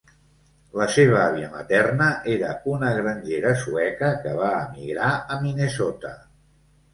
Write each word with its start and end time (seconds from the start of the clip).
La 0.79 0.85
seva 0.93 1.17
àvia 1.23 1.49
materna 1.55 2.07
era 2.35 2.53
una 2.71 2.89
grangera 3.01 3.53
sueca 3.65 4.11
que 4.25 4.33
va 4.41 4.49
emigrar 4.63 5.13
a 5.37 5.39
Minnesota. 5.45 6.17